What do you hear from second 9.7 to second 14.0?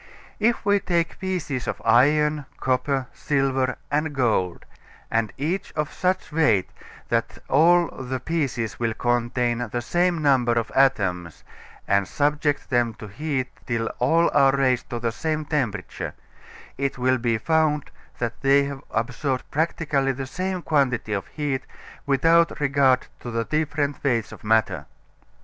the same number of atoms, and subject them to heat till